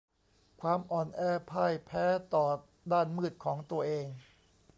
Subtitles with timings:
[0.61, 2.45] ความอ่อนแอพ่ายแพ้ต่อ
[2.91, 4.05] ด้านมืดของตัวเอง